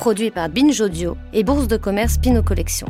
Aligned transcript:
produit 0.00 0.30
par 0.30 0.48
Binge 0.48 0.80
Audio 0.80 1.14
et 1.34 1.44
Bourse 1.44 1.68
de 1.68 1.76
commerce 1.76 2.16
Pinot 2.16 2.42
Collection. 2.42 2.86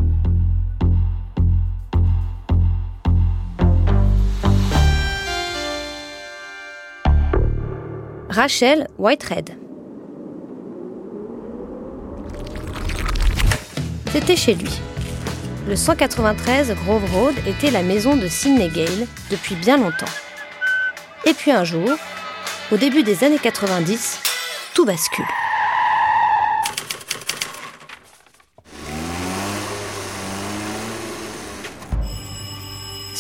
Rachel 8.29 8.87
Whitehead. 8.97 9.59
C'était 14.13 14.37
chez 14.37 14.55
lui. 14.55 14.71
Le 15.67 15.75
193 15.75 16.77
Grove 16.85 17.13
Road 17.13 17.35
était 17.45 17.73
la 17.73 17.83
maison 17.83 18.15
de 18.15 18.29
Sidney 18.29 18.69
Gale 18.69 19.09
depuis 19.33 19.57
bien 19.57 19.79
longtemps. 19.79 20.07
Et 21.27 21.35
puis 21.35 21.51
un 21.51 21.65
jour, 21.65 21.91
au 22.71 22.77
début 22.77 23.03
des 23.03 23.25
années 23.25 23.41
90, 23.43 24.21
tout 24.75 24.85
bascule. 24.85 25.27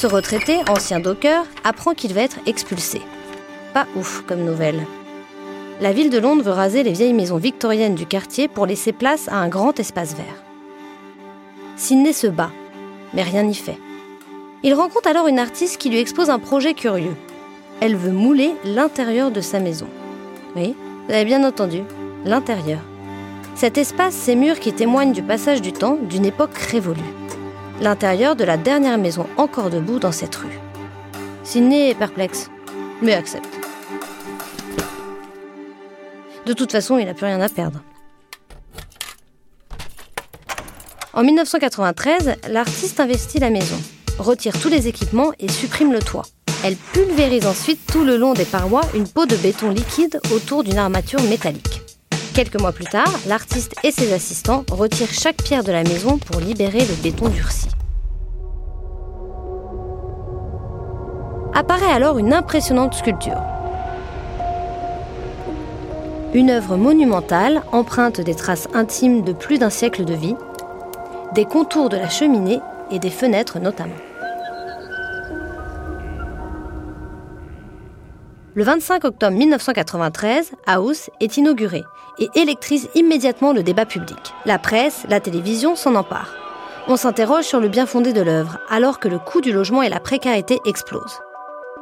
Ce 0.00 0.06
retraité, 0.06 0.60
ancien 0.66 0.98
docker, 0.98 1.44
apprend 1.62 1.92
qu'il 1.92 2.14
va 2.14 2.22
être 2.22 2.38
expulsé. 2.46 3.02
Pas 3.74 3.86
ouf 3.96 4.22
comme 4.26 4.44
nouvelle 4.44 4.86
la 5.80 5.92
ville 5.92 6.10
de 6.10 6.18
Londres 6.18 6.42
veut 6.42 6.52
raser 6.52 6.82
les 6.82 6.92
vieilles 6.92 7.14
maisons 7.14 7.38
victoriennes 7.38 7.94
du 7.94 8.04
quartier 8.04 8.48
pour 8.48 8.66
laisser 8.66 8.92
place 8.92 9.28
à 9.28 9.36
un 9.36 9.48
grand 9.48 9.78
espace 9.80 10.14
vert. 10.14 10.42
Sidney 11.76 12.12
se 12.12 12.26
bat, 12.26 12.50
mais 13.14 13.22
rien 13.22 13.42
n'y 13.44 13.54
fait. 13.54 13.78
Il 14.62 14.74
rencontre 14.74 15.08
alors 15.08 15.26
une 15.26 15.38
artiste 15.38 15.78
qui 15.78 15.88
lui 15.88 15.98
expose 15.98 16.28
un 16.28 16.38
projet 16.38 16.74
curieux. 16.74 17.16
Elle 17.80 17.96
veut 17.96 18.12
mouler 18.12 18.54
l'intérieur 18.64 19.30
de 19.30 19.40
sa 19.40 19.58
maison. 19.58 19.88
Oui, 20.54 20.74
vous 21.06 21.14
avez 21.14 21.24
bien 21.24 21.44
entendu, 21.44 21.80
l'intérieur. 22.26 22.80
Cet 23.54 23.78
espace, 23.78 24.14
ces 24.14 24.36
murs 24.36 24.60
qui 24.60 24.74
témoignent 24.74 25.12
du 25.12 25.22
passage 25.22 25.62
du 25.62 25.72
temps 25.72 25.96
d'une 26.10 26.26
époque 26.26 26.56
révolue. 26.58 27.00
L'intérieur 27.80 28.36
de 28.36 28.44
la 28.44 28.58
dernière 28.58 28.98
maison 28.98 29.26
encore 29.38 29.70
debout 29.70 29.98
dans 29.98 30.12
cette 30.12 30.36
rue. 30.36 30.60
Sidney 31.44 31.88
est 31.88 31.94
perplexe, 31.94 32.50
mais 33.00 33.14
accepte. 33.14 33.48
De 36.44 36.52
toute 36.52 36.72
façon, 36.72 36.98
il 36.98 37.06
n'a 37.06 37.14
plus 37.14 37.24
rien 37.24 37.40
à 37.40 37.48
perdre. 37.48 37.80
En 41.14 41.22
1993, 41.22 42.36
l'artiste 42.50 43.00
investit 43.00 43.38
la 43.38 43.50
maison, 43.50 43.76
retire 44.18 44.60
tous 44.60 44.68
les 44.68 44.86
équipements 44.86 45.32
et 45.38 45.48
supprime 45.48 45.92
le 45.92 46.00
toit. 46.00 46.26
Elle 46.62 46.76
pulvérise 46.76 47.46
ensuite 47.46 47.80
tout 47.90 48.04
le 48.04 48.18
long 48.18 48.34
des 48.34 48.44
parois 48.44 48.82
une 48.94 49.08
peau 49.08 49.24
de 49.24 49.36
béton 49.36 49.70
liquide 49.70 50.20
autour 50.34 50.64
d'une 50.64 50.76
armature 50.76 51.22
métallique. 51.22 51.79
Quelques 52.34 52.60
mois 52.60 52.72
plus 52.72 52.84
tard, 52.84 53.12
l'artiste 53.26 53.74
et 53.82 53.90
ses 53.90 54.12
assistants 54.12 54.64
retirent 54.70 55.12
chaque 55.12 55.42
pierre 55.42 55.64
de 55.64 55.72
la 55.72 55.82
maison 55.82 56.16
pour 56.16 56.40
libérer 56.40 56.78
le 56.78 56.94
béton 57.02 57.28
durci. 57.28 57.66
Apparaît 61.54 61.92
alors 61.92 62.18
une 62.18 62.32
impressionnante 62.32 62.94
sculpture. 62.94 63.42
Une 66.32 66.50
œuvre 66.50 66.76
monumentale, 66.76 67.62
empreinte 67.72 68.20
des 68.20 68.36
traces 68.36 68.68
intimes 68.72 69.22
de 69.24 69.32
plus 69.32 69.58
d'un 69.58 69.70
siècle 69.70 70.04
de 70.04 70.14
vie, 70.14 70.36
des 71.34 71.44
contours 71.44 71.88
de 71.88 71.96
la 71.96 72.08
cheminée 72.08 72.60
et 72.92 73.00
des 73.00 73.10
fenêtres 73.10 73.58
notamment. 73.58 73.96
Le 78.56 78.64
25 78.64 79.04
octobre 79.04 79.36
1993, 79.36 80.50
House 80.66 81.08
est 81.20 81.36
inauguré 81.36 81.84
et 82.18 82.28
électrise 82.34 82.88
immédiatement 82.96 83.52
le 83.52 83.62
débat 83.62 83.86
public. 83.86 84.18
La 84.44 84.58
presse, 84.58 85.06
la 85.08 85.20
télévision 85.20 85.76
s'en 85.76 85.94
emparent. 85.94 86.34
On 86.88 86.96
s'interroge 86.96 87.44
sur 87.44 87.60
le 87.60 87.68
bien 87.68 87.86
fondé 87.86 88.12
de 88.12 88.20
l'œuvre, 88.20 88.58
alors 88.68 88.98
que 88.98 89.06
le 89.06 89.20
coût 89.20 89.40
du 89.40 89.52
logement 89.52 89.82
et 89.82 89.88
la 89.88 90.00
précarité 90.00 90.58
explosent. 90.66 91.20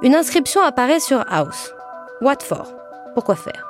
Une 0.03 0.15
inscription 0.15 0.61
apparaît 0.61 1.01
sur 1.01 1.25
House. 1.31 1.73
What 2.21 2.41
for? 2.43 2.75
Pourquoi 3.15 3.37
faire? 3.37 3.67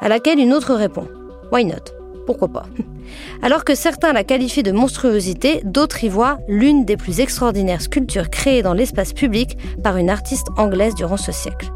À 0.00 0.08
laquelle 0.08 0.40
une 0.40 0.52
autre 0.52 0.74
répond 0.74 1.06
Why 1.52 1.64
not? 1.64 1.94
Pourquoi 2.26 2.48
pas? 2.48 2.64
Alors 3.42 3.64
que 3.64 3.76
certains 3.76 4.12
la 4.12 4.24
qualifient 4.24 4.64
de 4.64 4.72
monstruosité, 4.72 5.60
d'autres 5.64 6.02
y 6.02 6.08
voient 6.08 6.38
l'une 6.48 6.84
des 6.84 6.96
plus 6.96 7.20
extraordinaires 7.20 7.80
sculptures 7.80 8.28
créées 8.28 8.62
dans 8.62 8.74
l'espace 8.74 9.12
public 9.12 9.56
par 9.84 9.98
une 9.98 10.10
artiste 10.10 10.48
anglaise 10.56 10.96
durant 10.96 11.16
ce 11.16 11.30
siècle. 11.30 11.70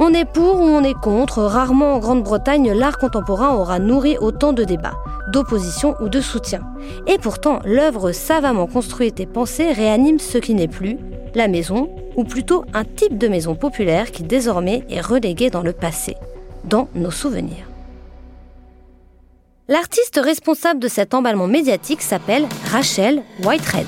On 0.00 0.14
est 0.14 0.24
pour 0.24 0.60
ou 0.60 0.64
on 0.64 0.84
est 0.84 0.94
contre, 0.94 1.42
rarement 1.42 1.94
en 1.94 1.98
Grande-Bretagne 1.98 2.72
l'art 2.72 2.98
contemporain 2.98 3.54
aura 3.56 3.80
nourri 3.80 4.16
autant 4.18 4.52
de 4.52 4.62
débats, 4.62 4.96
d'opposition 5.32 5.96
ou 6.00 6.08
de 6.08 6.20
soutien. 6.20 6.62
Et 7.08 7.18
pourtant, 7.18 7.58
l'œuvre 7.64 8.12
savamment 8.12 8.68
construite 8.68 9.18
et 9.18 9.26
pensée 9.26 9.72
réanime 9.72 10.20
ce 10.20 10.38
qui 10.38 10.54
n'est 10.54 10.68
plus, 10.68 10.98
la 11.34 11.48
maison, 11.48 11.90
ou 12.14 12.22
plutôt 12.22 12.64
un 12.74 12.84
type 12.84 13.18
de 13.18 13.26
maison 13.26 13.56
populaire 13.56 14.12
qui 14.12 14.22
désormais 14.22 14.84
est 14.88 15.00
relégué 15.00 15.50
dans 15.50 15.62
le 15.62 15.72
passé 15.72 16.16
dans 16.64 16.88
nos 16.94 17.10
souvenirs. 17.10 17.66
L'artiste 19.66 20.20
responsable 20.22 20.80
de 20.80 20.88
cet 20.88 21.12
emballement 21.12 21.46
médiatique 21.46 22.02
s'appelle 22.02 22.46
Rachel 22.70 23.22
Whitehead. 23.44 23.86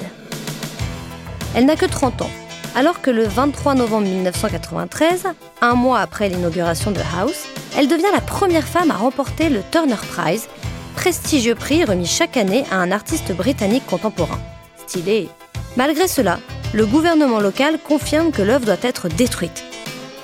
Elle 1.54 1.66
n'a 1.66 1.77
que 1.77 1.87
30 1.87 2.22
ans, 2.22 2.31
alors 2.75 3.01
que 3.01 3.11
le 3.11 3.25
23 3.25 3.75
novembre 3.75 4.07
1993, 4.07 5.25
un 5.61 5.75
mois 5.75 6.01
après 6.01 6.29
l'inauguration 6.29 6.91
de 6.91 7.01
House, 7.19 7.47
elle 7.77 7.89
devient 7.89 8.13
la 8.13 8.21
première 8.21 8.67
femme 8.67 8.91
à 8.91 8.97
remporter 8.97 9.49
le 9.49 9.63
Turner 9.71 9.97
Prize, 10.13 10.49
prestigieux 10.97 11.55
prix 11.55 11.85
remis 11.85 12.07
chaque 12.07 12.37
année 12.37 12.65
à 12.71 12.77
un 12.77 12.93
artiste 12.93 13.33
britannique 13.33 13.87
contemporain. 13.87 14.39
Stylé. 14.87 15.29
Malgré 15.77 16.09
cela, 16.09 16.39
le 16.73 16.87
gouvernement 16.87 17.41
local 17.41 17.79
confirme 17.79 18.31
que 18.33 18.43
l'œuvre 18.43 18.67
doit 18.67 18.77
être 18.83 19.09
détruite 19.09 19.65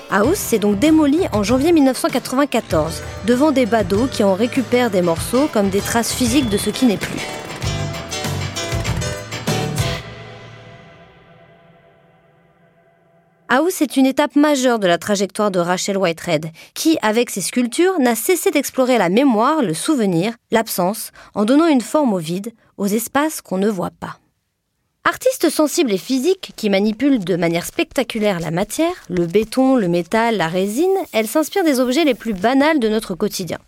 House 0.09 0.37
s'est 0.37 0.59
donc 0.59 0.79
démoli 0.79 1.19
en 1.33 1.43
janvier 1.43 1.73
1994, 1.73 3.01
devant 3.25 3.51
des 3.51 3.65
badauds 3.65 4.07
qui 4.07 4.23
en 4.23 4.33
récupèrent 4.33 4.89
des 4.89 5.01
morceaux 5.01 5.49
comme 5.51 5.69
des 5.69 5.81
traces 5.81 6.13
physiques 6.13 6.49
de 6.49 6.57
ce 6.57 6.69
qui 6.69 6.85
n'est 6.85 6.97
plus. 6.97 7.19
House 13.67 13.81
est 13.81 13.97
une 13.97 14.05
étape 14.05 14.37
majeure 14.37 14.79
de 14.79 14.87
la 14.87 14.97
trajectoire 14.97 15.51
de 15.51 15.59
Rachel 15.59 15.97
Whitehead, 15.97 16.51
qui, 16.73 16.97
avec 17.01 17.29
ses 17.29 17.41
sculptures, 17.41 17.99
n'a 17.99 18.15
cessé 18.15 18.49
d'explorer 18.49 18.97
la 18.97 19.09
mémoire, 19.09 19.61
le 19.61 19.73
souvenir, 19.73 20.33
l'absence, 20.51 21.11
en 21.35 21.43
donnant 21.43 21.67
une 21.67 21.81
forme 21.81 22.13
au 22.13 22.17
vide, 22.17 22.53
aux 22.77 22.87
espaces 22.87 23.41
qu'on 23.41 23.57
ne 23.57 23.67
voit 23.67 23.91
pas. 23.91 24.19
Artiste 25.03 25.49
sensible 25.49 25.91
et 25.91 25.97
physique 25.97 26.53
qui 26.55 26.69
manipule 26.69 27.19
de 27.19 27.35
manière 27.35 27.65
spectaculaire 27.65 28.39
la 28.39 28.51
matière, 28.51 28.93
le 29.09 29.25
béton, 29.25 29.75
le 29.75 29.89
métal, 29.89 30.37
la 30.37 30.47
résine, 30.47 30.87
elle 31.11 31.27
s'inspire 31.27 31.65
des 31.65 31.81
objets 31.81 32.05
les 32.05 32.15
plus 32.15 32.33
banals 32.33 32.79
de 32.79 32.87
notre 32.87 33.15
quotidien. 33.15 33.59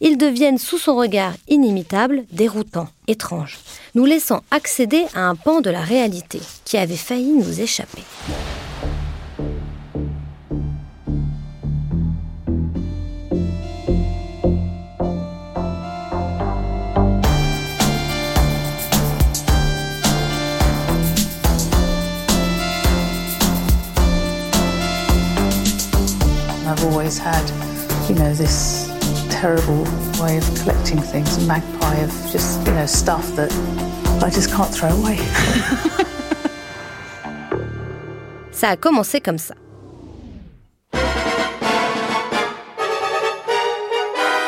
Ils 0.00 0.16
deviennent 0.16 0.58
sous 0.58 0.78
son 0.78 0.94
regard 0.94 1.32
inimitable, 1.48 2.22
déroutants, 2.30 2.88
étranges, 3.08 3.58
nous 3.96 4.04
laissant 4.04 4.42
accéder 4.52 5.06
à 5.12 5.22
un 5.22 5.34
pan 5.34 5.60
de 5.60 5.70
la 5.70 5.80
réalité 5.80 6.38
qui 6.64 6.76
avait 6.76 6.94
failli 6.94 7.32
nous 7.32 7.60
échapper. 7.60 8.02
Always 26.84 27.18
had, 27.18 27.42
you 28.08 28.14
know, 28.14 28.32
this 28.34 28.88
terrible 29.30 29.84
way 30.20 30.36
of 30.36 30.44
collecting 30.60 31.00
things, 31.00 31.36
a 31.38 31.46
magpie 31.46 31.96
of 31.96 32.10
just, 32.30 32.66
you 32.66 32.72
know, 32.74 32.86
stuff 32.86 33.34
that 33.36 33.52
I 34.22 34.30
just 34.30 34.50
can't 34.52 34.70
throw 34.70 34.90
away. 34.90 35.18
ça 38.52 38.68
a 38.70 38.76
commencé 38.76 39.20
comme 39.20 39.38
ça. 39.38 39.54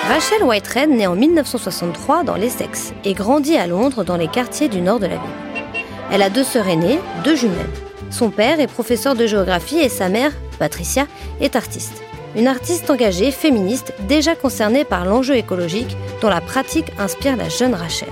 Rachel 0.09 0.44
Whitehead 0.44 0.91
naît 0.91 1.09
en 1.09 1.17
1963 1.17 2.23
dans 2.23 2.37
l'Essex 2.37 2.93
et 3.05 3.15
grandit 3.15 3.56
à 3.56 3.67
Londres 3.67 4.05
dans 4.05 4.17
les 4.17 4.29
quartiers 4.29 4.69
du 4.69 4.81
nord 4.81 5.00
de 5.00 5.06
la 5.06 5.17
ville. 5.17 5.75
Elle 6.12 6.23
a 6.23 6.31
deux 6.31 6.44
sœurs 6.44 6.69
aînées, 6.69 7.00
deux 7.25 7.35
jumelles. 7.35 7.67
Son 8.11 8.31
père 8.31 8.61
est 8.61 8.69
professeur 8.69 9.17
de 9.17 9.27
géographie 9.27 9.79
et 9.79 9.88
sa 9.88 10.09
mère, 10.09 10.31
Patricia, 10.59 11.06
est 11.41 11.56
artiste 11.56 12.03
une 12.37 12.49
artiste 12.49 12.91
engagée, 12.91 13.31
féministe, 13.31 13.94
déjà 14.00 14.37
concernée 14.37 14.85
par 14.85 15.05
l'enjeu 15.05 15.37
écologique 15.37 15.97
dont 16.21 16.29
la 16.29 16.41
pratique 16.41 16.93
inspire 16.99 17.37
la 17.37 17.49
jeune 17.49 17.75
Rachel. 17.75 18.09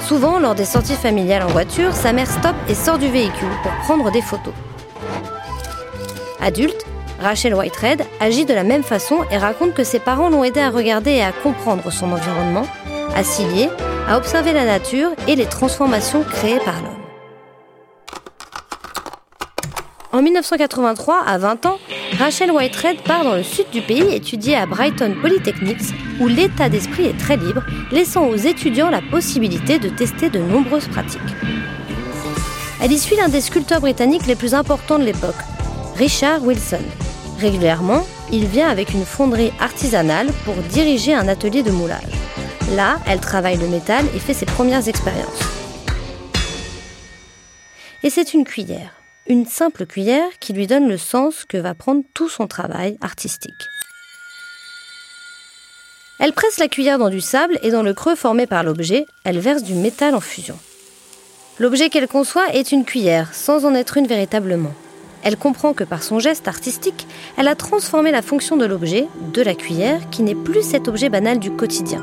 Souvent, 0.00 0.38
lors 0.38 0.54
des 0.54 0.64
sorties 0.64 0.94
familiales 0.94 1.44
en 1.44 1.48
voiture, 1.48 1.94
sa 1.94 2.12
mère 2.12 2.30
stoppe 2.30 2.56
et 2.68 2.74
sort 2.74 2.98
du 2.98 3.08
véhicule 3.08 3.48
pour 3.62 3.72
prendre 3.84 4.10
des 4.10 4.22
photos. 4.22 4.54
Adulte, 6.40 6.84
Rachel 7.20 7.54
Whitehead 7.54 8.02
agit 8.18 8.46
de 8.46 8.54
la 8.54 8.64
même 8.64 8.82
façon 8.82 9.18
et 9.30 9.36
raconte 9.36 9.74
que 9.74 9.84
ses 9.84 10.00
parents 10.00 10.30
l'ont 10.30 10.42
aidé 10.42 10.60
à 10.60 10.70
regarder 10.70 11.12
et 11.12 11.22
à 11.22 11.32
comprendre 11.32 11.92
son 11.92 12.10
environnement, 12.12 12.66
à 13.14 13.22
s'y 13.22 13.44
lier, 13.44 13.68
à 14.08 14.16
observer 14.16 14.52
la 14.52 14.64
nature 14.64 15.10
et 15.28 15.36
les 15.36 15.46
transformations 15.46 16.24
créées 16.24 16.60
par 16.60 16.76
l'homme. 16.76 16.99
En 20.12 20.22
1983, 20.22 21.22
à 21.24 21.38
20 21.38 21.66
ans, 21.66 21.78
Rachel 22.18 22.50
Whitehead 22.50 23.00
part 23.02 23.22
dans 23.22 23.36
le 23.36 23.44
sud 23.44 23.70
du 23.70 23.80
pays 23.80 24.12
étudier 24.12 24.56
à 24.56 24.66
Brighton 24.66 25.14
Polytechnics, 25.22 25.94
où 26.18 26.26
l'état 26.26 26.68
d'esprit 26.68 27.06
est 27.06 27.16
très 27.16 27.36
libre, 27.36 27.62
laissant 27.92 28.26
aux 28.26 28.34
étudiants 28.34 28.90
la 28.90 29.02
possibilité 29.02 29.78
de 29.78 29.88
tester 29.88 30.28
de 30.28 30.40
nombreuses 30.40 30.88
pratiques. 30.88 31.20
Elle 32.82 32.90
y 32.90 32.98
suit 32.98 33.14
l'un 33.14 33.28
des 33.28 33.40
sculpteurs 33.40 33.80
britanniques 33.80 34.26
les 34.26 34.34
plus 34.34 34.52
importants 34.52 34.98
de 34.98 35.04
l'époque, 35.04 35.36
Richard 35.96 36.42
Wilson. 36.42 36.82
Régulièrement, 37.38 38.04
il 38.32 38.46
vient 38.46 38.68
avec 38.68 38.92
une 38.92 39.04
fonderie 39.04 39.52
artisanale 39.60 40.30
pour 40.44 40.56
diriger 40.56 41.14
un 41.14 41.28
atelier 41.28 41.62
de 41.62 41.70
moulage. 41.70 42.02
Là, 42.74 42.98
elle 43.06 43.20
travaille 43.20 43.58
le 43.58 43.68
métal 43.68 44.04
et 44.16 44.18
fait 44.18 44.34
ses 44.34 44.46
premières 44.46 44.88
expériences. 44.88 45.40
Et 48.02 48.10
c'est 48.10 48.34
une 48.34 48.44
cuillère 48.44 48.99
une 49.30 49.46
simple 49.46 49.86
cuillère 49.86 50.28
qui 50.40 50.52
lui 50.52 50.66
donne 50.66 50.88
le 50.88 50.98
sens 50.98 51.44
que 51.44 51.56
va 51.56 51.74
prendre 51.74 52.02
tout 52.14 52.28
son 52.28 52.48
travail 52.48 52.98
artistique. 53.00 53.54
Elle 56.18 56.32
presse 56.32 56.58
la 56.58 56.68
cuillère 56.68 56.98
dans 56.98 57.08
du 57.08 57.20
sable 57.20 57.58
et 57.62 57.70
dans 57.70 57.84
le 57.84 57.94
creux 57.94 58.16
formé 58.16 58.46
par 58.46 58.64
l'objet, 58.64 59.06
elle 59.24 59.38
verse 59.38 59.62
du 59.62 59.74
métal 59.74 60.14
en 60.14 60.20
fusion. 60.20 60.58
L'objet 61.58 61.90
qu'elle 61.90 62.08
conçoit 62.08 62.52
est 62.52 62.72
une 62.72 62.84
cuillère, 62.84 63.32
sans 63.32 63.64
en 63.64 63.74
être 63.74 63.96
une 63.96 64.06
véritablement. 64.06 64.74
Elle 65.22 65.36
comprend 65.36 65.74
que 65.74 65.84
par 65.84 66.02
son 66.02 66.18
geste 66.18 66.48
artistique, 66.48 67.06
elle 67.36 67.48
a 67.48 67.54
transformé 67.54 68.10
la 68.10 68.22
fonction 68.22 68.56
de 68.56 68.64
l'objet, 68.64 69.06
de 69.32 69.42
la 69.42 69.54
cuillère, 69.54 70.10
qui 70.10 70.22
n'est 70.22 70.34
plus 70.34 70.62
cet 70.62 70.88
objet 70.88 71.08
banal 71.08 71.38
du 71.38 71.52
quotidien. 71.52 72.02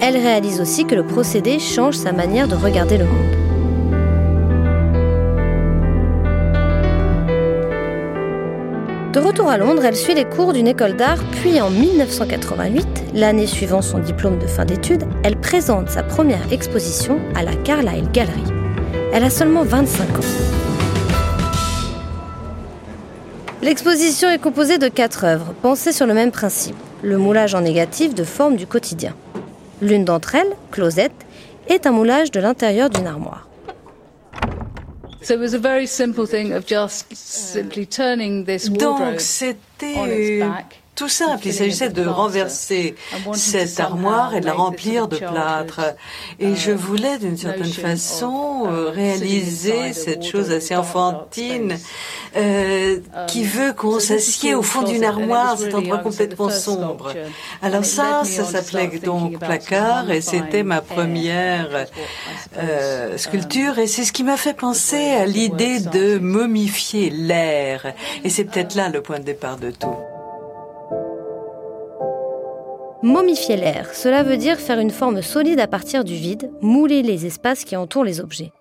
Elle 0.00 0.16
réalise 0.16 0.60
aussi 0.60 0.84
que 0.84 0.96
le 0.96 1.06
procédé 1.06 1.60
change 1.60 1.94
sa 1.94 2.12
manière 2.12 2.48
de 2.48 2.56
regarder 2.56 2.98
le 2.98 3.04
monde. 3.04 3.41
De 9.12 9.20
retour 9.20 9.50
à 9.50 9.58
Londres, 9.58 9.84
elle 9.84 9.94
suit 9.94 10.14
les 10.14 10.24
cours 10.24 10.54
d'une 10.54 10.66
école 10.66 10.96
d'art, 10.96 11.22
puis 11.32 11.60
en 11.60 11.68
1988, 11.68 13.12
l'année 13.12 13.46
suivant 13.46 13.82
son 13.82 13.98
diplôme 13.98 14.38
de 14.38 14.46
fin 14.46 14.64
d'études, 14.64 15.04
elle 15.22 15.38
présente 15.38 15.90
sa 15.90 16.02
première 16.02 16.50
exposition 16.50 17.20
à 17.34 17.42
la 17.42 17.54
Carlyle 17.54 18.10
Gallery. 18.10 18.42
Elle 19.12 19.24
a 19.24 19.28
seulement 19.28 19.64
25 19.64 20.02
ans. 20.02 20.20
L'exposition 23.60 24.30
est 24.30 24.40
composée 24.40 24.78
de 24.78 24.88
quatre 24.88 25.24
œuvres, 25.24 25.52
pensées 25.60 25.92
sur 25.92 26.06
le 26.06 26.14
même 26.14 26.32
principe, 26.32 26.76
le 27.02 27.18
moulage 27.18 27.54
en 27.54 27.60
négatif 27.60 28.14
de 28.14 28.24
formes 28.24 28.56
du 28.56 28.66
quotidien. 28.66 29.12
L'une 29.82 30.06
d'entre 30.06 30.36
elles, 30.36 30.56
Closette, 30.70 31.12
est 31.68 31.86
un 31.86 31.92
moulage 31.92 32.30
de 32.30 32.40
l'intérieur 32.40 32.88
d'une 32.88 33.06
armoire. 33.06 33.46
So 35.22 35.34
it 35.34 35.40
was 35.40 35.54
a 35.54 35.58
very 35.58 35.86
simple 35.86 36.26
thing 36.26 36.52
of 36.52 36.66
just 36.66 37.14
simply 37.16 37.86
turning 37.86 38.44
this 38.44 38.68
wardrobe 38.68 38.98
Donc, 38.98 39.96
on 39.96 40.08
its 40.10 40.40
back. 40.40 40.81
Tout 40.94 41.08
simple. 41.08 41.46
Il 41.46 41.54
s'agissait 41.54 41.88
de 41.88 42.06
renverser 42.06 42.94
cette 43.34 43.80
armoire 43.80 44.34
et 44.34 44.40
de 44.40 44.46
la 44.46 44.52
remplir 44.52 45.08
de 45.08 45.16
plâtre. 45.16 45.80
Et 46.38 46.54
je 46.54 46.70
voulais, 46.70 47.18
d'une 47.18 47.36
certaine 47.36 47.72
façon, 47.72 48.66
uh, 48.66 48.90
réaliser 48.90 49.92
cette 49.92 50.22
chose 50.22 50.50
assez 50.50 50.76
enfantine 50.76 51.78
euh, 52.36 52.98
qui 53.26 53.42
um, 53.42 53.46
veut 53.46 53.72
qu'on 53.72 54.00
s'assied 54.00 54.54
au 54.54 54.62
fond 54.62 54.82
d'une 54.82 55.04
armoire, 55.04 55.58
cet 55.58 55.74
endroit 55.74 55.98
complètement 55.98 56.50
sombre. 56.50 57.14
Alors 57.62 57.84
ça, 57.84 58.22
ça 58.24 58.44
s'appelait 58.44 58.98
donc 58.98 59.38
placard 59.38 60.10
et 60.10 60.20
c'était 60.20 60.62
ma 60.62 60.80
première 60.80 61.86
euh, 62.58 63.16
sculpture 63.16 63.78
et 63.78 63.86
c'est 63.86 64.04
ce 64.04 64.12
qui 64.12 64.24
m'a 64.24 64.36
fait 64.36 64.54
penser 64.54 65.10
à 65.12 65.26
l'idée 65.26 65.80
de 65.80 66.18
momifier 66.18 67.10
l'air. 67.10 67.94
Et 68.24 68.30
c'est 68.30 68.44
peut-être 68.44 68.74
là 68.74 68.88
le 68.88 69.02
point 69.02 69.18
de 69.18 69.24
départ 69.24 69.56
de 69.56 69.70
tout. 69.70 69.96
Momifier 73.02 73.56
l'air, 73.56 73.92
cela 73.94 74.22
veut 74.22 74.36
dire 74.36 74.60
faire 74.60 74.78
une 74.78 74.92
forme 74.92 75.22
solide 75.22 75.58
à 75.58 75.66
partir 75.66 76.04
du 76.04 76.14
vide, 76.14 76.52
mouler 76.60 77.02
les 77.02 77.26
espaces 77.26 77.64
qui 77.64 77.74
entourent 77.74 78.04
les 78.04 78.20
objets. 78.20 78.52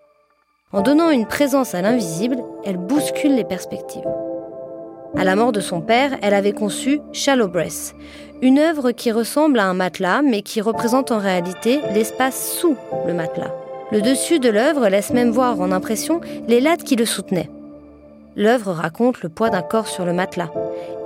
En 0.71 0.81
donnant 0.81 1.11
une 1.11 1.27
présence 1.27 1.75
à 1.75 1.81
l'invisible, 1.83 2.37
elle 2.65 2.77
bouscule 2.77 3.35
les 3.35 3.43
perspectives. 3.43 4.01
À 5.15 5.25
la 5.25 5.35
mort 5.35 5.51
de 5.51 5.59
son 5.59 5.81
père, 5.81 6.17
elle 6.23 6.33
avait 6.33 6.53
conçu 6.53 7.01
Shallow 7.13 7.49
Breath, 7.49 7.93
une 8.41 8.57
œuvre 8.57 8.91
qui 8.91 9.11
ressemble 9.11 9.59
à 9.59 9.65
un 9.65 9.75
matelas 9.75 10.23
mais 10.23 10.41
qui 10.41 10.59
représente 10.59 11.11
en 11.11 11.19
réalité 11.19 11.79
l'espace 11.93 12.57
sous 12.59 12.75
le 13.05 13.13
matelas. 13.13 13.53
Le 13.91 14.01
dessus 14.01 14.39
de 14.39 14.49
l'œuvre 14.49 14.87
laisse 14.87 15.11
même 15.11 15.29
voir 15.29 15.61
en 15.61 15.71
impression 15.71 16.19
les 16.47 16.61
lattes 16.61 16.83
qui 16.83 16.95
le 16.95 17.05
soutenaient. 17.05 17.49
L'œuvre 18.35 18.71
raconte 18.71 19.21
le 19.23 19.29
poids 19.29 19.49
d'un 19.49 19.61
corps 19.61 19.87
sur 19.87 20.05
le 20.05 20.13
matelas 20.13 20.51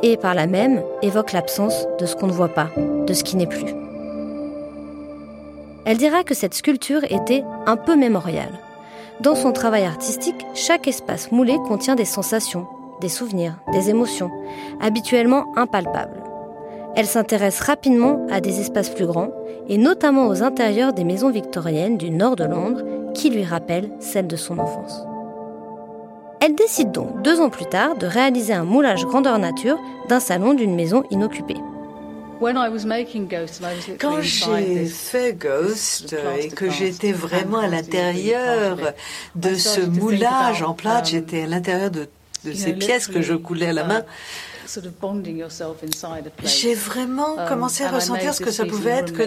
et 0.04 0.18
par 0.18 0.36
là 0.36 0.46
même 0.46 0.84
évoque 1.02 1.32
l'absence 1.32 1.88
de 2.00 2.06
ce 2.06 2.16
qu'on 2.16 2.28
ne 2.28 2.32
voit 2.32 2.54
pas, 2.54 2.70
de 2.78 3.14
ce 3.14 3.24
qui 3.24 3.36
n'est 3.36 3.48
plus. 3.48 3.74
Elle 5.86 5.98
dira 5.98 6.24
que 6.24 6.36
cette 6.36 6.54
sculpture 6.54 7.04
était 7.06 7.44
un 7.66 7.78
peu 7.78 7.96
mémoriale. 7.96 8.60
Dans 9.22 9.36
son 9.36 9.54
travail 9.54 9.86
artistique, 9.86 10.46
chaque 10.54 10.88
espace 10.88 11.32
moulé 11.32 11.58
contient 11.68 11.96
des 11.96 12.06
sensations, 12.06 12.68
des 13.02 13.10
souvenirs, 13.10 13.56
des 13.72 13.90
émotions, 13.90 14.32
habituellement 14.82 15.46
impalpables. 15.56 16.22
Elle 16.96 17.06
s'intéresse 17.06 17.60
rapidement 17.62 18.26
à 18.32 18.40
des 18.40 18.60
espaces 18.60 18.90
plus 18.90 19.06
grands, 19.06 19.32
et 19.68 19.78
notamment 19.78 20.28
aux 20.28 20.44
intérieurs 20.44 20.94
des 20.94 21.04
maisons 21.04 21.30
victoriennes 21.30 21.98
du 21.98 22.10
nord 22.10 22.36
de 22.36 22.46
Londres, 22.46 22.84
qui 23.14 23.30
lui 23.30 23.44
rappellent 23.44 23.92
celles 24.00 24.28
de 24.28 24.36
son 24.36 24.60
enfance. 24.60 25.06
Elle 26.46 26.54
décide 26.54 26.92
donc 26.92 27.24
deux 27.24 27.42
ans 27.42 27.50
plus 27.50 27.66
tard 27.66 27.98
de 27.98 28.06
réaliser 28.06 28.54
un 28.54 28.66
moulage 28.66 29.04
grandeur 29.04 29.40
nature 29.40 29.80
d'un 30.10 30.20
salon 30.20 30.54
d'une 30.54 30.76
maison 30.76 31.04
inoccupée. 31.10 31.58
Quand 34.00 34.22
j'ai 34.22 34.86
fait 34.86 35.34
Ghost 35.34 36.16
et 36.40 36.50
que 36.50 36.70
j'étais 36.70 37.14
vraiment 37.14 37.58
à 37.58 37.68
l'intérieur 37.68 38.78
de 39.34 39.56
ce 39.56 39.82
moulage 39.82 40.62
en 40.62 40.76
plâtre, 40.76 41.08
j'étais 41.10 41.42
à 41.42 41.48
l'intérieur 41.48 41.90
de, 41.90 42.08
ces 42.54 42.74
pièces 42.74 43.08
que 43.08 43.24
je 43.24 43.34
coulais 43.34 43.70
à 43.70 43.74
la 43.74 43.86
main, 43.86 44.04
j'ai 46.44 46.76
vraiment 46.76 47.40
um, 47.40 47.50
commencé 47.50 47.84
à 47.84 47.90
ressentir 47.90 48.36
ce 48.36 48.42
que 48.42 48.52
ça 48.52 48.66
pouvait 48.66 48.92
être 48.92 49.14
que 49.14 49.24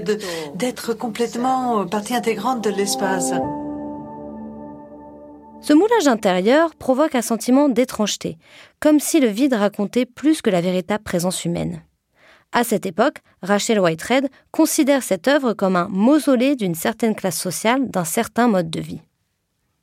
d'être 0.54 0.94
complètement 0.94 1.84
partie 1.84 2.14
intégrante 2.14 2.62
de 2.62 2.70
l'espace. 2.70 3.32
Ce 5.60 5.72
moulage 5.72 6.06
intérieur 6.06 6.74
provoque 6.76 7.14
un 7.14 7.22
sentiment 7.22 7.68
d'étrangeté, 7.68 8.38
comme 8.80 9.00
si 9.00 9.20
le 9.20 9.28
vide 9.28 9.54
racontait 9.54 10.06
plus 10.06 10.40
que 10.40 10.50
la 10.50 10.60
véritable 10.60 11.02
présence 11.02 11.44
humaine. 11.44 11.82
À 12.52 12.64
cette 12.64 12.86
époque, 12.86 13.18
Rachel 13.42 13.80
Whitehead 13.80 14.28
considère 14.52 15.02
cette 15.02 15.28
œuvre 15.28 15.52
comme 15.52 15.76
un 15.76 15.88
mausolée 15.88 16.56
d'une 16.56 16.74
certaine 16.74 17.14
classe 17.14 17.38
sociale, 17.38 17.90
d'un 17.90 18.04
certain 18.04 18.48
mode 18.48 18.70
de 18.70 18.80
vie. 18.80 19.00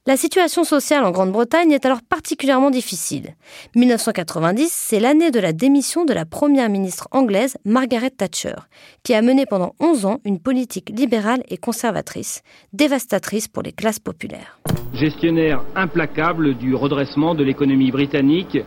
La 0.07 0.17
situation 0.17 0.63
sociale 0.63 1.03
en 1.03 1.09
Grande-Bretagne 1.09 1.71
est 1.71 1.83
alors 1.83 2.03
particulièrement 2.07 2.69
difficile. 2.69 3.33
1990, 3.75 4.69
c'est 4.71 5.00
l'année 5.00 5.31
de 5.31 5.39
la 5.39 5.51
démission 5.51 6.05
de 6.05 6.13
la 6.13 6.25
première 6.25 6.69
ministre 6.69 7.07
anglaise 7.09 7.57
Margaret 7.65 8.12
Thatcher, 8.12 8.53
qui 9.01 9.15
a 9.15 9.24
mené 9.24 9.47
pendant 9.47 9.74
11 9.79 10.05
ans 10.05 10.19
une 10.24 10.39
politique 10.39 10.91
libérale 10.95 11.41
et 11.50 11.57
conservatrice, 11.57 12.43
dévastatrice 12.71 13.47
pour 13.47 13.63
les 13.63 13.71
classes 13.71 13.97
populaires. 13.97 14.59
Gestionnaire 14.93 15.63
implacable 15.75 16.55
du 16.55 16.75
redressement 16.75 17.33
de 17.33 17.43
l'économie 17.43 17.89
britannique, 17.89 18.59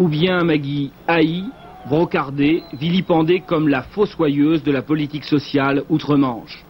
ou 0.00 0.08
bien 0.08 0.44
Maggie 0.44 0.92
haï, 1.08 1.44
brocardée, 1.90 2.62
vilipendée 2.72 3.42
comme 3.46 3.68
la 3.68 3.82
fossoyeuse 3.82 4.62
de 4.62 4.72
la 4.72 4.80
politique 4.80 5.24
sociale 5.24 5.84
outre-Manche. 5.90 6.65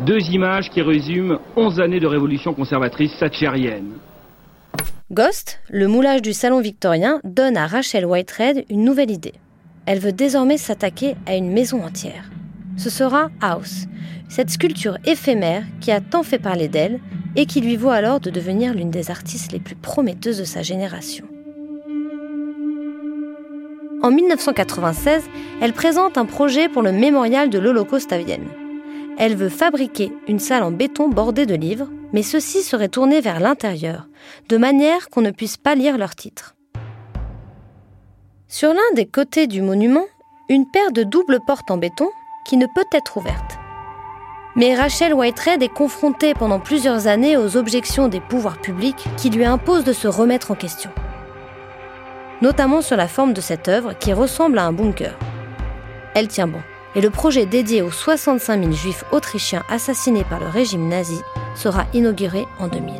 Deux 0.00 0.20
images 0.30 0.68
qui 0.68 0.82
résument 0.82 1.38
11 1.56 1.80
années 1.80 2.00
de 2.00 2.06
révolution 2.06 2.52
conservatrice 2.52 3.12
thatchérienne. 3.18 3.92
Ghost, 5.10 5.58
le 5.70 5.88
moulage 5.88 6.20
du 6.20 6.34
salon 6.34 6.60
victorien, 6.60 7.18
donne 7.24 7.56
à 7.56 7.66
Rachel 7.66 8.04
Whitehead 8.04 8.66
une 8.68 8.84
nouvelle 8.84 9.10
idée. 9.10 9.32
Elle 9.86 9.98
veut 9.98 10.12
désormais 10.12 10.58
s'attaquer 10.58 11.14
à 11.24 11.34
une 11.34 11.50
maison 11.50 11.82
entière. 11.82 12.30
Ce 12.76 12.90
sera 12.90 13.30
House, 13.40 13.86
cette 14.28 14.50
sculpture 14.50 14.98
éphémère 15.06 15.62
qui 15.80 15.90
a 15.92 16.02
tant 16.02 16.22
fait 16.22 16.38
parler 16.38 16.68
d'elle 16.68 17.00
et 17.34 17.46
qui 17.46 17.62
lui 17.62 17.76
vaut 17.76 17.88
alors 17.88 18.20
de 18.20 18.28
devenir 18.28 18.74
l'une 18.74 18.90
des 18.90 19.10
artistes 19.10 19.52
les 19.52 19.60
plus 19.60 19.76
prometteuses 19.76 20.38
de 20.38 20.44
sa 20.44 20.60
génération. 20.60 21.24
En 24.02 24.10
1996, 24.10 25.24
elle 25.62 25.72
présente 25.72 26.18
un 26.18 26.26
projet 26.26 26.68
pour 26.68 26.82
le 26.82 26.92
mémorial 26.92 27.48
de 27.48 27.58
l'Holocauste 27.58 28.12
à 28.12 28.18
Vienne. 28.18 28.46
Elle 29.18 29.34
veut 29.34 29.48
fabriquer 29.48 30.12
une 30.28 30.38
salle 30.38 30.62
en 30.62 30.70
béton 30.70 31.08
bordée 31.08 31.46
de 31.46 31.54
livres, 31.54 31.88
mais 32.12 32.22
ceux-ci 32.22 32.62
seraient 32.62 32.88
tournés 32.88 33.20
vers 33.20 33.40
l'intérieur, 33.40 34.08
de 34.48 34.58
manière 34.58 35.08
qu'on 35.08 35.22
ne 35.22 35.30
puisse 35.30 35.56
pas 35.56 35.74
lire 35.74 35.96
leurs 35.96 36.14
titres. 36.14 36.54
Sur 38.48 38.74
l'un 38.74 38.94
des 38.94 39.06
côtés 39.06 39.46
du 39.46 39.62
monument, 39.62 40.04
une 40.48 40.70
paire 40.70 40.92
de 40.92 41.02
doubles 41.02 41.40
portes 41.46 41.70
en 41.70 41.78
béton 41.78 42.08
qui 42.46 42.56
ne 42.56 42.66
peut 42.66 42.84
être 42.92 43.16
ouverte. 43.16 43.58
Mais 44.54 44.74
Rachel 44.74 45.12
Whitehead 45.12 45.62
est 45.62 45.72
confrontée 45.72 46.32
pendant 46.34 46.60
plusieurs 46.60 47.06
années 47.06 47.36
aux 47.36 47.56
objections 47.56 48.08
des 48.08 48.20
pouvoirs 48.20 48.60
publics 48.60 49.04
qui 49.16 49.30
lui 49.30 49.44
imposent 49.44 49.84
de 49.84 49.92
se 49.92 50.08
remettre 50.08 50.50
en 50.50 50.54
question. 50.54 50.90
Notamment 52.40 52.82
sur 52.82 52.96
la 52.96 53.08
forme 53.08 53.32
de 53.32 53.40
cette 53.40 53.68
œuvre 53.68 53.94
qui 53.98 54.12
ressemble 54.12 54.58
à 54.58 54.64
un 54.64 54.72
bunker. 54.72 55.18
Elle 56.14 56.28
tient 56.28 56.46
bon, 56.46 56.62
et 56.96 57.02
le 57.02 57.10
projet 57.10 57.44
dédié 57.44 57.82
aux 57.82 57.90
65 57.90 58.58
000 58.60 58.72
juifs 58.72 59.04
autrichiens 59.12 59.62
assassinés 59.68 60.24
par 60.24 60.40
le 60.40 60.46
régime 60.46 60.88
nazi 60.88 61.20
sera 61.54 61.84
inauguré 61.92 62.46
en 62.58 62.68
2000. 62.68 62.94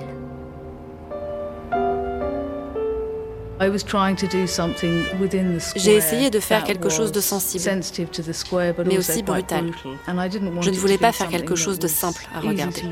J'ai 5.76 5.96
essayé 5.96 6.28
de 6.28 6.40
faire 6.40 6.62
quelque 6.62 6.90
chose 6.90 7.10
de 7.10 7.20
sensible, 7.20 7.80
mais 8.84 8.98
aussi 8.98 9.22
brutal. 9.22 9.70
Je 10.06 10.70
ne 10.70 10.76
voulais 10.76 10.98
pas 10.98 11.12
faire 11.12 11.28
quelque 11.28 11.56
chose 11.56 11.78
de 11.78 11.88
simple 11.88 12.28
à 12.34 12.40
regarder. 12.40 12.82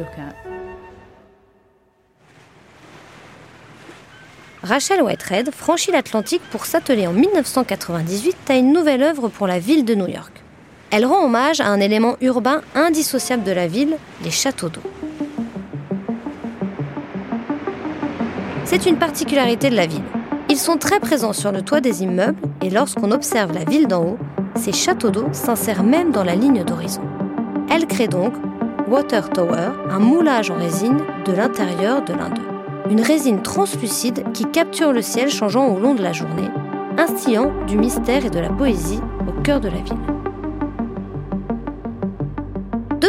Rachel 4.62 5.02
Whitehead 5.02 5.50
franchit 5.50 5.92
l'Atlantique 5.92 6.40
pour 6.50 6.64
s'atteler 6.64 7.06
en 7.06 7.12
1998 7.12 8.34
à 8.48 8.54
une 8.54 8.72
nouvelle 8.72 9.02
œuvre 9.02 9.28
pour 9.28 9.46
la 9.46 9.58
ville 9.58 9.84
de 9.84 9.94
New 9.94 10.08
York. 10.08 10.43
Elle 10.96 11.06
rend 11.06 11.24
hommage 11.24 11.60
à 11.60 11.66
un 11.66 11.80
élément 11.80 12.14
urbain 12.20 12.60
indissociable 12.76 13.42
de 13.42 13.50
la 13.50 13.66
ville, 13.66 13.96
les 14.22 14.30
châteaux 14.30 14.68
d'eau. 14.68 14.80
C'est 18.64 18.86
une 18.86 18.96
particularité 18.96 19.70
de 19.70 19.74
la 19.74 19.86
ville. 19.86 20.04
Ils 20.48 20.56
sont 20.56 20.76
très 20.76 21.00
présents 21.00 21.32
sur 21.32 21.50
le 21.50 21.62
toit 21.62 21.80
des 21.80 22.04
immeubles 22.04 22.40
et 22.62 22.70
lorsqu'on 22.70 23.10
observe 23.10 23.52
la 23.52 23.64
ville 23.64 23.88
d'en 23.88 24.04
haut, 24.04 24.18
ces 24.54 24.70
châteaux 24.70 25.10
d'eau 25.10 25.26
s'insèrent 25.32 25.82
même 25.82 26.12
dans 26.12 26.22
la 26.22 26.36
ligne 26.36 26.62
d'horizon. 26.62 27.02
Elle 27.68 27.88
crée 27.88 28.06
donc 28.06 28.32
Water 28.86 29.30
Tower, 29.30 29.70
un 29.90 29.98
moulage 29.98 30.52
en 30.52 30.56
résine 30.56 31.00
de 31.24 31.32
l'intérieur 31.32 32.04
de 32.04 32.12
l'un 32.12 32.28
d'eux. 32.28 32.90
Une 32.92 33.00
résine 33.00 33.42
translucide 33.42 34.22
qui 34.32 34.44
capture 34.44 34.92
le 34.92 35.02
ciel 35.02 35.28
changeant 35.28 35.66
au 35.66 35.80
long 35.80 35.96
de 35.96 36.04
la 36.04 36.12
journée, 36.12 36.50
instillant 36.98 37.50
du 37.66 37.78
mystère 37.78 38.24
et 38.24 38.30
de 38.30 38.38
la 38.38 38.50
poésie 38.50 39.00
au 39.26 39.42
cœur 39.42 39.58
de 39.58 39.68
la 39.68 39.80
ville. 39.80 39.98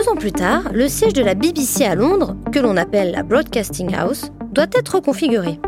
Deux 0.06 0.12
ans 0.12 0.16
plus 0.16 0.32
tard, 0.32 0.62
le 0.72 0.88
siège 0.88 1.14
de 1.14 1.24
la 1.24 1.34
BBC 1.34 1.84
à 1.84 1.96
Londres, 1.96 2.36
que 2.52 2.60
l'on 2.60 2.78
appelle 2.78 3.12
la 3.12 3.24
Broadcasting 3.24 3.96
House, 3.96 4.32
doit 4.52 4.68
être 4.74 5.00
configuré. 5.00 5.60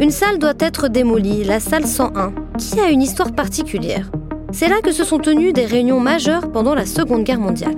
Une 0.00 0.10
salle 0.10 0.38
doit 0.38 0.54
être 0.58 0.88
démolie, 0.88 1.44
la 1.44 1.60
salle 1.60 1.86
101, 1.86 2.32
qui 2.58 2.80
a 2.80 2.90
une 2.90 3.02
histoire 3.02 3.32
particulière. 3.32 4.10
C'est 4.50 4.68
là 4.68 4.80
que 4.82 4.90
se 4.90 5.04
sont 5.04 5.18
tenues 5.18 5.52
des 5.52 5.64
réunions 5.64 6.00
majeures 6.00 6.50
pendant 6.50 6.74
la 6.74 6.86
Seconde 6.86 7.22
Guerre 7.22 7.38
mondiale. 7.38 7.76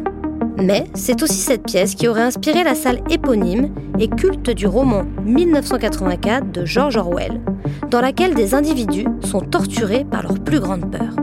Mais 0.57 0.85
c'est 0.95 1.23
aussi 1.23 1.39
cette 1.39 1.65
pièce 1.65 1.95
qui 1.95 2.09
aurait 2.09 2.23
inspiré 2.23 2.65
la 2.65 2.75
salle 2.75 3.03
éponyme 3.11 3.75
et 3.99 4.09
culte 4.09 4.51
du 4.51 4.67
roman 4.67 5.05
1984 5.27 6.51
de 6.51 6.65
George 6.65 6.97
Orwell, 6.97 7.43
dans 7.91 8.01
laquelle 8.01 8.35
des 8.35 8.55
individus 8.55 9.07
sont 9.23 9.41
torturés 9.41 10.07
par 10.11 10.23
leur 10.23 10.39
plus 10.39 10.61
grande 10.61 10.91
peur. 10.91 11.15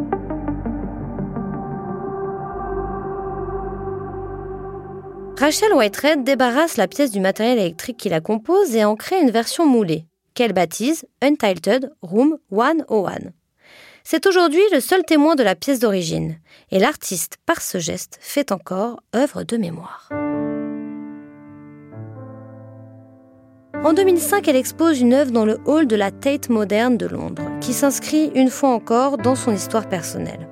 Rachel 5.39 5.72
Whitehead 5.72 6.24
débarrasse 6.24 6.77
la 6.77 6.88
pièce 6.88 7.12
du 7.12 7.20
matériel 7.20 7.60
électrique 7.60 7.98
qui 7.98 8.10
la 8.10 8.22
compose 8.22 8.75
et 8.75 8.84
en 8.84 8.96
crée 8.96 9.22
une 9.22 9.29
version 9.29 9.67
moulée, 9.67 10.08
qu'elle 10.34 10.51
baptise 10.51 11.06
Untitled 11.22 11.91
Room 12.01 12.39
101. 12.51 13.34
C'est 14.03 14.25
aujourd'hui 14.25 14.63
le 14.74 14.79
seul 14.79 15.03
témoin 15.03 15.36
de 15.36 15.44
la 15.44 15.53
pièce 15.53 15.79
d'origine, 15.79 16.39
et 16.72 16.79
l'artiste, 16.79 17.38
par 17.46 17.62
ce 17.62 17.77
geste, 17.77 18.17
fait 18.20 18.51
encore 18.51 19.00
œuvre 19.15 19.44
de 19.44 19.58
mémoire. 19.58 20.10
En 23.84 23.94
2005, 23.94 24.48
elle 24.48 24.56
expose 24.56 25.00
une 25.00 25.13
œuvre 25.13 25.29
dans 25.29 25.46
le 25.46 25.60
hall 25.65 25.86
de 25.86 25.96
la 25.96 26.10
Tate 26.10 26.50
moderne 26.50 26.98
de 26.98 27.06
Londres, 27.06 27.44
qui 27.62 27.74
s'inscrit 27.74 28.32
une 28.34 28.50
fois 28.50 28.70
encore 28.70 29.20
dans 29.20 29.36
son 29.36 29.53
histoire 29.53 29.88
personnelle. 29.88 30.50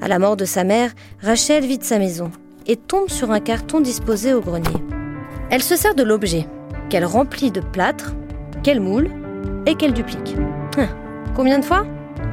À 0.00 0.06
la 0.06 0.20
mort 0.20 0.36
de 0.36 0.44
sa 0.44 0.62
mère, 0.62 0.92
Rachel 1.20 1.64
vide 1.66 1.82
sa 1.82 1.98
maison 1.98 2.30
et 2.66 2.76
tombe 2.76 3.08
sur 3.08 3.30
un 3.30 3.40
carton 3.40 3.80
disposé 3.80 4.34
au 4.34 4.40
grenier. 4.40 4.68
Elle 5.50 5.62
se 5.62 5.76
sert 5.76 5.94
de 5.94 6.02
l'objet, 6.02 6.46
qu'elle 6.88 7.04
remplit 7.04 7.50
de 7.50 7.60
plâtre, 7.60 8.14
qu'elle 8.62 8.80
moule 8.80 9.10
et 9.66 9.74
qu'elle 9.74 9.92
duplique. 9.92 10.36
Hein, 10.78 10.88
combien 11.34 11.58
de 11.58 11.64
fois? 11.64 11.84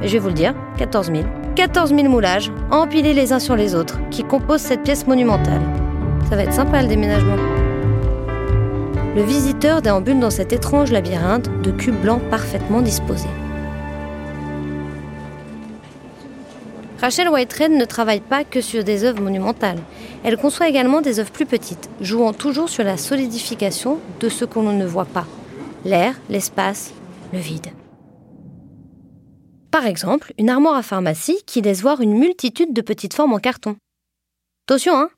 Je 0.02 0.08
vais 0.08 0.18
vous 0.18 0.28
le 0.28 0.34
dire, 0.34 0.54
14 0.78 1.06
000. 1.06 1.24
14 1.56 1.90
000 1.94 2.08
moulages, 2.08 2.50
empilés 2.70 3.12
les 3.12 3.32
uns 3.32 3.38
sur 3.38 3.56
les 3.56 3.74
autres, 3.74 3.98
qui 4.10 4.24
composent 4.24 4.60
cette 4.60 4.82
pièce 4.82 5.06
monumentale. 5.06 5.60
Ça 6.28 6.36
va 6.36 6.44
être 6.44 6.52
sympa 6.52 6.80
le 6.80 6.88
déménagement. 6.88 7.36
Le 9.16 9.22
visiteur 9.22 9.82
déambule 9.82 10.20
dans 10.20 10.30
cet 10.30 10.52
étrange 10.52 10.92
labyrinthe 10.92 11.50
de 11.62 11.72
cubes 11.72 12.00
blancs 12.00 12.22
parfaitement 12.30 12.80
disposés. 12.80 13.26
Rachel 17.00 17.30
Whitehead 17.30 17.72
ne 17.72 17.86
travaille 17.86 18.20
pas 18.20 18.44
que 18.44 18.60
sur 18.60 18.84
des 18.84 19.04
œuvres 19.04 19.22
monumentales. 19.22 19.80
Elle 20.22 20.36
conçoit 20.36 20.68
également 20.68 21.00
des 21.00 21.18
œuvres 21.18 21.32
plus 21.32 21.46
petites, 21.46 21.88
jouant 22.02 22.34
toujours 22.34 22.68
sur 22.68 22.84
la 22.84 22.98
solidification 22.98 23.98
de 24.20 24.28
ce 24.28 24.44
qu'on 24.44 24.62
ne 24.62 24.84
voit 24.84 25.06
pas, 25.06 25.26
l'air, 25.86 26.14
l'espace, 26.28 26.92
le 27.32 27.38
vide. 27.38 27.68
Par 29.70 29.86
exemple, 29.86 30.34
une 30.36 30.50
armoire 30.50 30.76
à 30.76 30.82
pharmacie 30.82 31.42
qui 31.46 31.62
laisse 31.62 31.80
voir 31.80 32.02
une 32.02 32.18
multitude 32.18 32.74
de 32.74 32.82
petites 32.82 33.14
formes 33.14 33.32
en 33.32 33.38
carton. 33.38 33.76
Attention, 34.66 34.94
hein, 34.94 35.08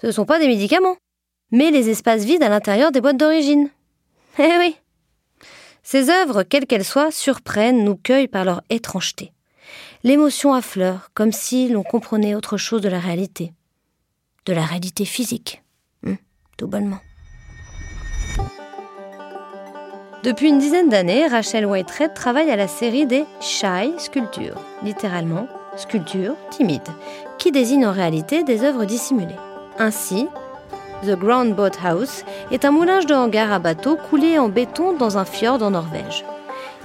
ce 0.00 0.06
ne 0.06 0.12
sont 0.12 0.24
pas 0.24 0.38
des 0.38 0.46
médicaments, 0.46 0.96
mais 1.50 1.70
les 1.70 1.90
espaces 1.90 2.24
vides 2.24 2.42
à 2.42 2.48
l'intérieur 2.48 2.92
des 2.92 3.02
boîtes 3.02 3.18
d'origine. 3.18 3.68
Eh 4.38 4.58
oui 4.58 4.76
Ces 5.82 6.08
œuvres, 6.08 6.44
quelles 6.44 6.66
qu'elles 6.66 6.84
soient, 6.84 7.10
surprennent, 7.10 7.84
nous 7.84 7.96
cueillent 7.96 8.28
par 8.28 8.44
leur 8.44 8.62
étrangeté. 8.70 9.32
L'émotion 10.04 10.54
affleure, 10.54 11.10
comme 11.14 11.32
si 11.32 11.68
l'on 11.68 11.82
comprenait 11.82 12.34
autre 12.34 12.56
chose 12.56 12.80
de 12.80 12.88
la 12.88 12.98
réalité. 12.98 13.52
De 14.44 14.52
la 14.52 14.64
réalité 14.64 15.04
physique. 15.04 15.62
Hum, 16.04 16.16
tout 16.56 16.68
bonnement. 16.68 17.00
Depuis 20.22 20.48
une 20.48 20.58
dizaine 20.58 20.88
d'années, 20.88 21.26
Rachel 21.28 21.66
Whitehead 21.66 22.14
travaille 22.14 22.50
à 22.50 22.56
la 22.56 22.66
série 22.66 23.06
des 23.06 23.24
Shy 23.40 23.92
Sculptures, 23.98 24.60
littéralement 24.82 25.46
sculptures 25.76 26.34
timides, 26.50 26.88
qui 27.38 27.52
désignent 27.52 27.86
en 27.86 27.92
réalité 27.92 28.42
des 28.42 28.64
œuvres 28.64 28.86
dissimulées. 28.86 29.36
Ainsi, 29.78 30.26
The 31.04 31.16
Ground 31.16 31.54
Boat 31.54 31.78
House 31.84 32.24
est 32.50 32.64
un 32.64 32.70
moulage 32.70 33.06
de 33.06 33.14
hangar 33.14 33.52
à 33.52 33.58
bateau 33.58 33.96
coulé 33.96 34.38
en 34.38 34.48
béton 34.48 34.94
dans 34.94 35.18
un 35.18 35.24
fjord 35.24 35.62
en 35.62 35.70
Norvège. 35.70 36.24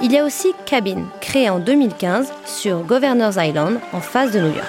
Il 0.04 0.12
y 0.12 0.18
a 0.18 0.26
aussi 0.26 0.56
Cabin, 0.66 1.04
créé 1.20 1.48
en 1.52 1.60
2015 1.60 2.34
sur 2.46 2.80
Governor's 2.80 3.38
Island, 3.38 3.80
en 3.94 4.00
face 4.00 4.32
de 4.32 4.40
New 4.40 4.56
York. 4.56 4.66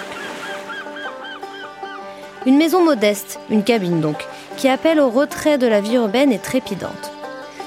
Une 2.45 2.59
maison 2.59 2.85
modeste, 2.85 3.41
une 3.49 3.65
cabine 3.65 4.03
donc, 4.03 4.27
qui 4.59 4.69
appelle 4.69 5.01
au 5.01 5.09
retrait 5.09 5.57
de 5.57 5.67
la 5.67 5.81
vie 5.81 5.95
urbaine 5.95 6.33
et 6.33 6.39
trépidante. 6.39 7.13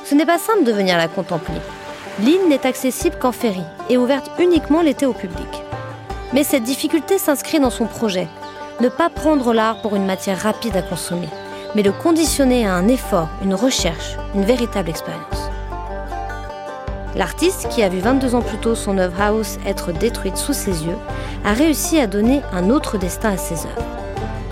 Ce 0.04 0.14
n'est 0.14 0.28
pas 0.28 0.38
simple 0.38 0.64
de 0.64 0.72
venir 0.72 0.96
la 0.98 1.08
contempler. 1.08 1.60
L'île 2.20 2.48
n'est 2.48 2.68
accessible 2.68 3.18
qu'en 3.18 3.32
ferry 3.32 3.64
et 3.90 3.98
ouverte 3.98 4.30
uniquement 4.38 4.84
l'été 4.84 5.08
au 5.08 5.14
public. 5.14 5.64
Mais 6.34 6.44
cette 6.44 6.64
difficulté 6.64 7.18
s'inscrit 7.18 7.60
dans 7.60 7.72
son 7.72 7.88
projet. 7.88 8.28
Ne 8.80 8.90
pas 8.90 9.10
prendre 9.10 9.54
l'art 9.54 9.82
pour 9.82 9.96
une 9.96 10.06
matière 10.06 10.40
rapide 10.40 10.78
à 10.78 10.84
consommer, 10.84 11.30
mais 11.74 11.82
le 11.82 11.94
conditionner 11.94 12.68
à 12.68 12.74
un 12.74 12.88
effort, 12.88 13.30
une 13.44 13.56
recherche, 13.56 14.18
une 14.36 14.46
véritable 14.46 14.90
expérience. 14.90 15.45
L'artiste, 17.16 17.68
qui 17.70 17.82
a 17.82 17.90
vu 17.90 18.00
22 18.00 18.36
ans 18.36 18.42
plus 18.42 18.58
tôt 18.58 18.76
son 18.76 18.98
œuvre 18.98 19.22
House 19.22 19.58
être 19.66 19.92
détruite 19.94 20.38
sous 20.38 20.54
ses 20.54 20.84
yeux, 20.86 20.98
a 21.46 21.54
réussi 21.54 22.00
à 22.00 22.08
donner 22.08 22.42
un 22.52 22.70
autre 22.70 22.98
destin 22.98 23.32
à 23.32 23.38
ses 23.38 23.56
œuvres. 23.66 23.86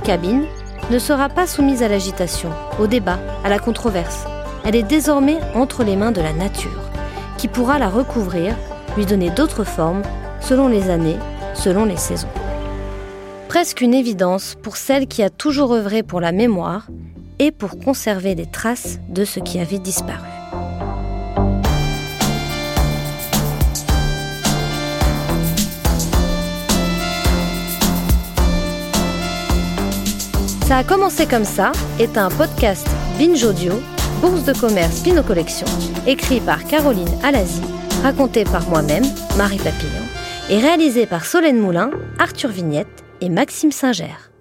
Cabine 0.04 0.46
ne 0.90 1.00
sera 1.00 1.30
pas 1.30 1.48
soumise 1.48 1.84
à 1.84 1.88
l'agitation, 1.88 2.50
au 2.80 2.88
débat, 2.88 3.20
à 3.44 3.50
la 3.50 3.60
controverse, 3.60 4.26
elle 4.66 4.76
est 4.76 4.84
désormais 4.84 5.38
entre 5.56 5.84
les 5.84 5.96
mains 5.96 6.12
de 6.12 6.22
la 6.22 6.34
nature, 6.34 6.90
qui 7.38 7.48
pourra 7.48 7.80
la 7.80 7.90
recouvrir, 7.90 8.56
lui 8.96 9.06
donner 9.06 9.30
d'autres 9.30 9.66
formes, 9.66 10.02
selon 10.40 10.68
les 10.68 10.90
années, 10.90 11.18
selon 11.54 11.86
les 11.86 11.98
saisons. 11.98 12.30
Presque 13.50 13.82
une 13.82 13.94
évidence 13.94 14.56
pour 14.62 14.78
celle 14.78 15.08
qui 15.08 15.22
a 15.22 15.30
toujours 15.30 15.74
œuvré 15.74 16.02
pour 16.02 16.22
la 16.22 16.32
mémoire 16.32 16.88
et 17.40 17.52
pour 17.52 17.78
conserver 17.78 18.36
des 18.36 18.46
traces 18.46 19.00
de 19.10 19.26
ce 19.26 19.40
qui 19.40 19.60
avait 19.60 19.80
disparu. 19.80 20.33
Ça 30.68 30.78
a 30.78 30.84
commencé 30.86 31.28
comme 31.28 31.44
ça 31.44 31.74
est 32.00 32.18
un 32.18 32.30
podcast 32.30 32.88
Binge 33.20 33.44
Audio 33.44 33.74
Bourse 34.22 34.46
de 34.46 34.54
commerce 34.54 35.02
Pino 35.02 35.22
Collection, 35.22 35.68
écrit 36.08 36.40
par 36.40 36.64
Caroline 36.64 37.10
Alazi, 37.22 37.62
raconté 38.02 38.46
par 38.46 38.70
moi-même, 38.70 39.04
Marie 39.38 39.58
Papillon, 39.58 39.92
et 40.50 40.60
réalisé 40.60 41.06
par 41.06 41.26
Solène 41.26 41.60
Moulin, 41.60 41.92
Arthur 42.18 42.50
Vignette 42.50 43.04
et 43.20 43.28
Maxime 43.28 43.74
Singer. 43.74 44.33